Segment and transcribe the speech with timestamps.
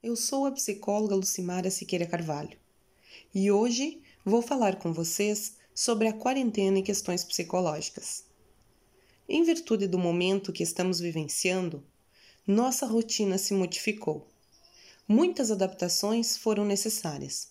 [0.00, 2.56] eu sou a psicóloga Lucimara Siqueira Carvalho
[3.34, 8.24] e hoje vou falar com vocês sobre a quarentena e questões psicológicas.
[9.28, 11.84] Em virtude do momento que estamos vivenciando,
[12.46, 14.28] nossa rotina se modificou.
[15.06, 17.48] Muitas adaptações foram necessárias.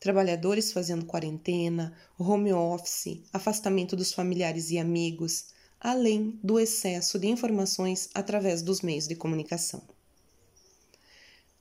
[0.00, 5.48] Trabalhadores fazendo quarentena, home office, afastamento dos familiares e amigos,
[5.78, 9.95] além do excesso de informações através dos meios de comunicação.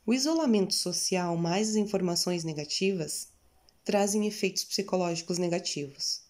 [0.08, 3.30] O isolamento social mais as informações negativas
[3.84, 6.22] trazem efeitos psicológicos negativos,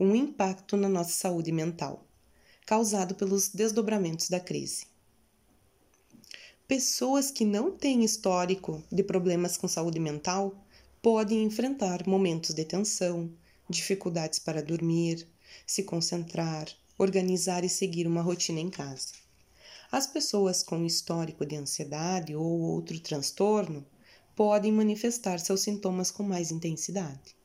[0.00, 2.06] um impacto na nossa saúde mental,
[2.64, 4.86] causado pelos desdobramentos da crise.
[6.66, 10.64] Pessoas que não têm histórico de problemas com saúde mental
[11.02, 13.30] podem enfrentar momentos de tensão,
[13.68, 15.28] dificuldades para dormir,
[15.66, 16.66] se concentrar,
[16.96, 19.21] organizar e seguir uma rotina em casa.
[19.92, 23.84] As pessoas com histórico de ansiedade ou outro transtorno
[24.34, 27.36] podem manifestar seus sintomas com mais intensidade.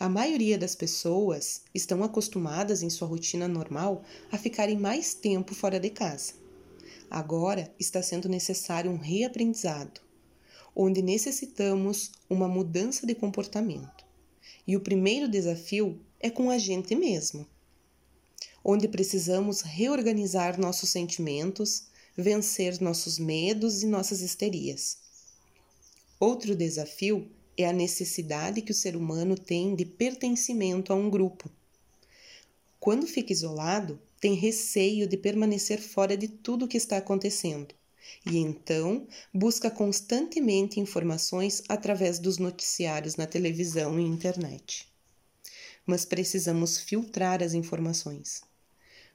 [0.00, 5.78] A maioria das pessoas estão acostumadas em sua rotina normal a ficarem mais tempo fora
[5.78, 6.32] de casa.
[7.08, 10.00] Agora está sendo necessário um reaprendizado,
[10.74, 14.04] onde necessitamos uma mudança de comportamento.
[14.66, 17.46] E o primeiro desafio é com a gente mesmo
[18.64, 21.84] onde precisamos reorganizar nossos sentimentos,
[22.16, 24.98] vencer nossos medos e nossas histerias.
[26.18, 31.50] Outro desafio é a necessidade que o ser humano tem de pertencimento a um grupo.
[32.78, 37.74] Quando fica isolado, tem receio de permanecer fora de tudo o que está acontecendo
[38.26, 44.88] e então busca constantemente informações através dos noticiários na televisão e internet.
[45.86, 48.42] Mas precisamos filtrar as informações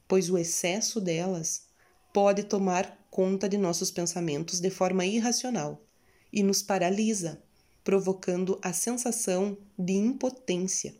[0.07, 1.63] pois o excesso delas
[2.13, 5.81] pode tomar conta de nossos pensamentos de forma irracional
[6.31, 7.41] e nos paralisa,
[7.83, 10.95] provocando a sensação de impotência,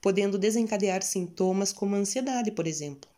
[0.00, 3.10] podendo desencadear sintomas como ansiedade, por exemplo.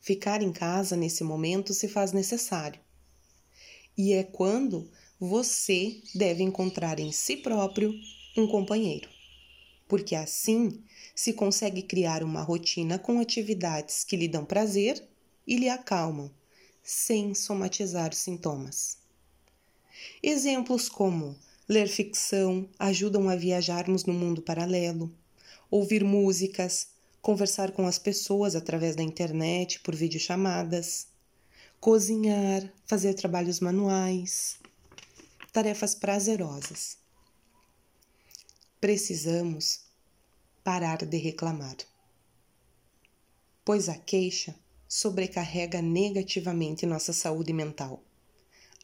[0.00, 2.80] Ficar em casa nesse momento se faz necessário.
[3.96, 7.92] E é quando você deve encontrar em si próprio
[8.36, 9.17] um companheiro
[9.88, 10.84] porque assim
[11.14, 15.02] se consegue criar uma rotina com atividades que lhe dão prazer
[15.46, 16.30] e lhe acalmam,
[16.82, 18.98] sem somatizar os sintomas.
[20.22, 25.12] Exemplos como ler ficção ajudam a viajarmos no mundo paralelo,
[25.70, 26.88] ouvir músicas,
[27.20, 31.08] conversar com as pessoas através da internet por videochamadas,
[31.80, 34.58] cozinhar, fazer trabalhos manuais,
[35.52, 36.98] tarefas prazerosas
[38.80, 39.80] precisamos
[40.62, 41.76] parar de reclamar.
[43.64, 44.54] Pois a queixa
[44.86, 48.02] sobrecarrega negativamente nossa saúde mental,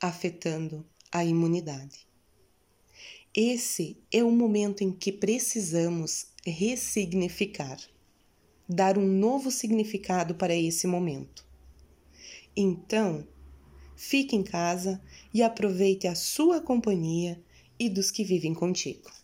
[0.00, 2.06] afetando a imunidade.
[3.32, 7.78] Esse é o momento em que precisamos ressignificar,
[8.68, 11.46] dar um novo significado para esse momento.
[12.56, 13.26] Então,
[13.96, 15.00] fique em casa
[15.32, 17.40] e aproveite a sua companhia
[17.78, 19.23] e dos que vivem contigo.